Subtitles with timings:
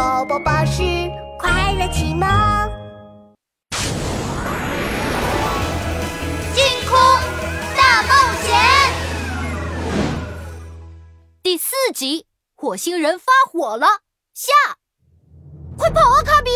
[0.00, 0.82] 宝宝巴士
[1.38, 2.26] 快乐启蒙，
[6.54, 6.98] 星空
[7.76, 8.08] 大冒
[8.42, 8.56] 险
[11.42, 12.24] 第四集：
[12.56, 13.86] 火星人发火了。
[14.32, 14.50] 下，
[15.76, 16.50] 快跑啊，卡比！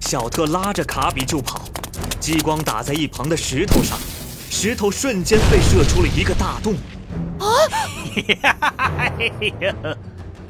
[0.00, 1.62] 小特拉着卡比就跑，
[2.20, 3.98] 激光打在一旁的石头上，
[4.48, 6.74] 石头瞬间被射出了一个大洞。
[7.40, 7.50] 啊！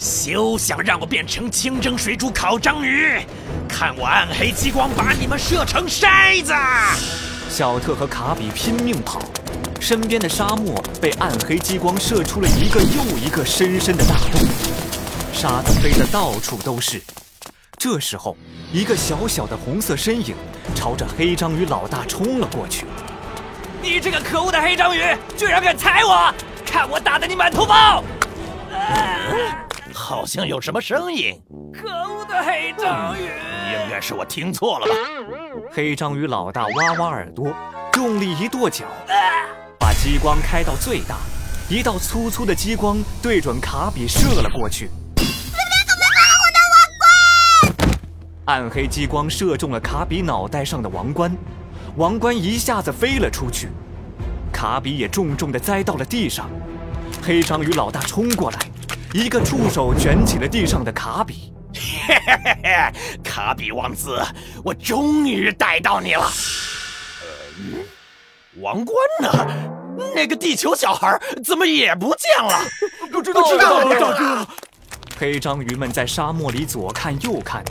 [0.01, 3.21] 休想让我变成清蒸水煮烤章鱼！
[3.69, 6.55] 看我暗黑激光把你们射成筛子！
[7.51, 9.21] 小特和卡比拼命跑，
[9.79, 14.41] 身边的沙漠被暗黑激光射出了一个又一个深深的大洞，
[15.35, 17.03] 沙子飞得到处都是。
[17.77, 18.35] 这时候，
[18.73, 20.35] 一个小小的红色身影
[20.75, 22.87] 朝着黑章鱼老大冲了过去。
[23.83, 25.03] 你这个可恶的黑章鱼，
[25.37, 26.35] 居然敢踩我！
[26.65, 28.03] 看我打得你满头包！
[29.93, 31.41] 好像有什么声音。
[31.73, 33.25] 可恶的黑章鱼！
[33.25, 34.93] 应该是我听错了吧？
[35.73, 37.55] 黑章鱼老大挖挖耳朵，
[37.97, 38.87] 用力一跺脚，
[39.79, 41.17] 把激光开到最大，
[41.69, 44.91] 一道粗粗的激光对准卡比射了过去。
[48.47, 51.31] 暗黑激光射中了卡比脑袋上的王冠，
[51.97, 53.69] 王冠一下子飞了出去，
[54.53, 56.51] 卡比也重重的栽到了地上。
[57.23, 58.59] 黑章鱼老大冲过来，
[59.13, 61.53] 一个触手卷起了地上的卡比。
[61.75, 62.93] 嘿嘿嘿嘿，
[63.25, 64.21] 卡比王子，
[64.65, 66.23] 我终于逮到你了。
[66.23, 67.81] 呃，
[68.61, 69.31] 王冠呢？
[70.15, 72.61] 那个地球小孩怎么也不见了？
[73.11, 74.47] 不知道，知道，大哥。
[75.19, 77.65] 黑章鱼们在沙漠里左看右看。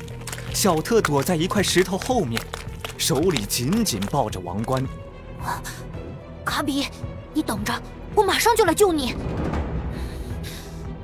[0.53, 2.41] 小特躲在一块石头后面，
[2.97, 4.85] 手里紧紧抱着王冠。
[6.43, 6.87] 卡比，
[7.33, 7.73] 你等着，
[8.13, 9.15] 我马上就来救你。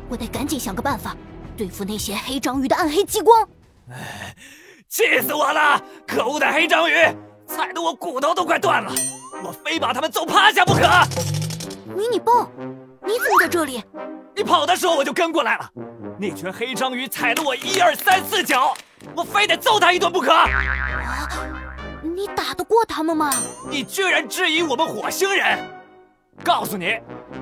[0.10, 1.16] 我得赶紧想个办法
[1.58, 3.48] 对付那些黑章鱼的暗黑激光。
[3.90, 4.36] 哎，
[4.88, 5.82] 气死我了！
[6.08, 6.94] 可恶的黑章鱼，
[7.48, 8.92] 踩得我骨头都快断了，
[9.44, 10.82] 我非把他们揍趴下不可。
[11.96, 12.50] 迷你豹，
[13.04, 13.84] 你怎么在这里？
[14.36, 15.70] 你跑的时候我就跟过来了。
[16.20, 18.76] 那群黑章鱼踩了我一二三四脚。
[19.16, 20.32] 我非得揍他一顿不可！
[20.34, 20.48] 啊，
[22.02, 23.32] 你打得过他们吗？
[23.70, 25.60] 你居然质疑我们火星人！
[26.44, 26.98] 告诉你，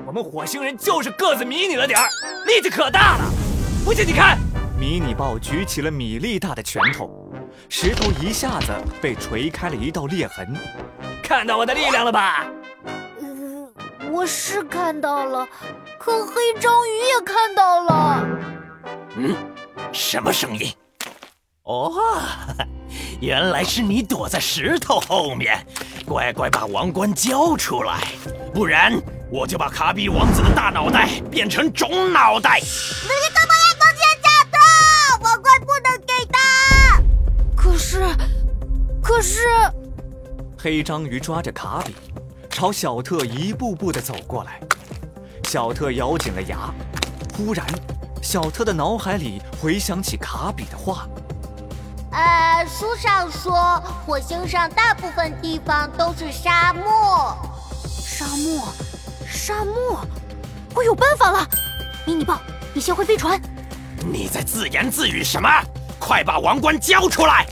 [0.06, 2.08] 我们火星人就是个子迷你了点儿，
[2.46, 3.24] 力气可大了。
[3.84, 4.38] 不信你看，
[4.78, 7.32] 迷你豹举起了米粒大的拳头，
[7.68, 10.54] 石头一下子被锤开了一道裂痕。
[11.22, 12.46] 看到我的力量了吧？
[13.20, 15.46] 呃，我是看到了，
[15.98, 18.26] 可黑章鱼也看到了。
[19.16, 19.36] 嗯，
[19.92, 20.72] 什么声音？
[21.62, 22.20] 哦，
[23.20, 25.66] 原来是你躲在石头后面，
[26.04, 28.02] 乖乖把王冠交出来，
[28.52, 28.92] 不然
[29.34, 32.60] 我就把卡比王子的大脑袋变成肿脑袋。
[32.60, 35.24] 你怎么也攻击小特？
[35.24, 37.02] 王冠不能给他。
[37.56, 38.06] 可是，
[39.02, 39.40] 可是，
[40.56, 41.96] 黑章鱼抓着卡比，
[42.48, 44.60] 朝小特一步步的走过来。
[45.48, 46.72] 小特咬紧了牙，
[47.36, 47.66] 忽然，
[48.22, 51.08] 小特的脑海里回想起卡比的话。
[52.12, 57.36] 呃，书上说火星上大部分地方都是沙漠。
[57.88, 58.72] 沙漠，
[59.28, 60.00] 沙漠，
[60.74, 61.48] 我有办法了！
[62.06, 62.40] 迷你豹，
[62.72, 63.40] 你先回飞船。
[64.06, 65.48] 你在自言自语什么？
[65.98, 67.46] 快把王冠交出来！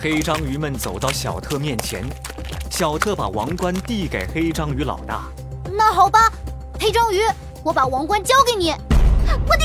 [0.00, 2.04] 黑章鱼们走到小特面前，
[2.70, 5.22] 小特把王冠递给黑章鱼老大。
[5.70, 6.32] 那好吧，
[6.80, 7.20] 黑章鱼，
[7.62, 8.70] 我把王冠交给你。
[9.46, 9.64] 我给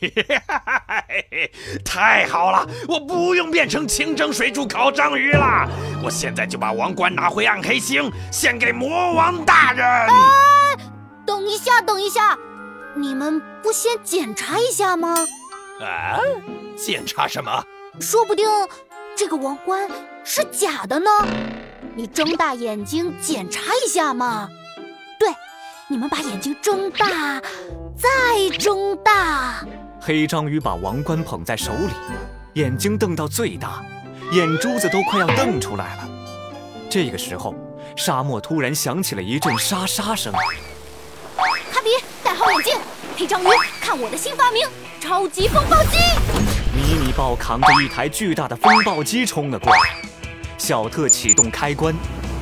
[1.84, 5.68] 太好了，我不用变成清蒸水煮烤章鱼了。
[6.02, 9.86] 我现在就把王冠拿回暗黑星，献给魔王大人。
[9.86, 10.08] 哎，
[11.26, 12.36] 等一下，等一下，
[12.94, 15.26] 你们不先检查一下吗？
[15.80, 16.20] 啊？
[16.76, 17.64] 检查什么？
[18.00, 18.46] 说不定
[19.16, 19.88] 这个王冠
[20.22, 21.10] 是假的呢。
[21.94, 24.48] 你睁大眼睛检查一下嘛。
[25.18, 25.30] 对，
[25.88, 27.40] 你们把眼睛睁大，
[27.96, 28.08] 再
[28.58, 29.64] 睁大。
[30.00, 31.92] 黑章鱼把王冠捧在手里，
[32.52, 33.82] 眼睛瞪到最大，
[34.32, 36.08] 眼珠子都快要瞪出来了。
[36.90, 37.54] 这个时候，
[37.96, 40.30] 沙漠突然响起了一阵沙沙声。
[40.32, 42.76] 哈比，戴好眼镜。
[43.16, 43.46] 黑章鱼，
[43.80, 44.68] 看我的新发明——
[45.00, 45.96] 超级风暴机！
[46.74, 49.80] 迷你豹扛着一台巨大的风暴机冲了过来。
[50.58, 51.94] 小特启动开关，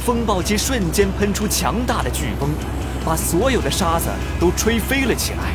[0.05, 2.51] 风暴机瞬间喷出强大的飓风，
[3.05, 4.09] 把所有的沙子
[4.41, 5.53] 都吹飞了起来。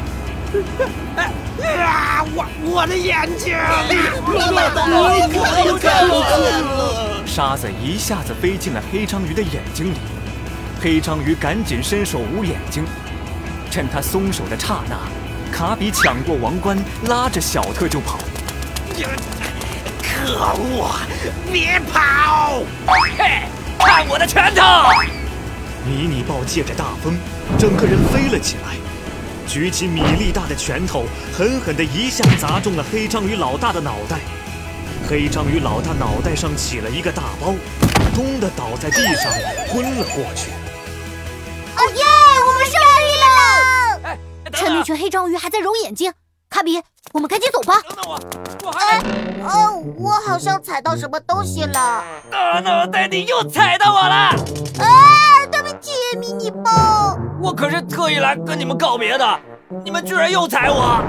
[1.84, 2.25] 啊！
[2.34, 3.56] 我我的眼睛！
[7.25, 9.98] 沙子一下子飞进了黑章鱼的眼睛里，
[10.81, 12.86] 黑章鱼赶紧伸手捂眼睛。
[13.69, 14.98] 趁他松手的刹那，
[15.56, 18.18] 卡比抢过王冠，拉着小特就跑。
[20.02, 20.95] 可恶！
[21.52, 22.63] 别跑！
[23.18, 23.44] 嘿，
[23.78, 25.19] 看我的拳头！
[25.86, 27.18] 迷你豹借着大风，
[27.58, 28.76] 整个人飞了起来，
[29.48, 31.06] 举起米粒大的拳头，
[31.36, 34.20] 狠狠地一下砸中了黑章鱼老大的脑袋。
[35.10, 37.56] 黑章鱼老大脑袋上起了一个大包，
[38.14, 39.31] 咚的倒在地上，
[39.68, 40.52] 昏了过去。
[41.76, 42.04] 哦耶！
[42.46, 42.74] 我们胜
[43.08, 44.18] 利了！
[44.52, 46.12] 趁那群黑章鱼还在揉眼睛，
[46.50, 46.81] 卡比，
[47.14, 47.81] 我们赶紧走吧。
[47.88, 48.20] 等等我，
[48.66, 49.00] 我还……
[49.42, 52.04] 哦，我好像踩到什么东西了。
[52.30, 54.36] 大脑袋，你又踩到我了！
[54.80, 55.29] 啊，
[56.17, 57.17] 迷你包。
[57.41, 59.39] 我可是特意来跟你们告别的，
[59.83, 61.01] 你们居然又踩我！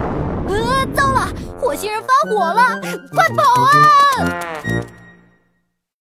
[0.48, 1.28] 呃，糟了，
[1.60, 2.80] 火星人发火了，
[3.14, 3.70] 快跑啊！